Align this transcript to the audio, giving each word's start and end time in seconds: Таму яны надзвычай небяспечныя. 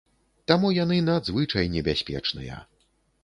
Таму 0.51 0.69
яны 0.77 0.97
надзвычай 1.09 1.69
небяспечныя. 1.75 2.57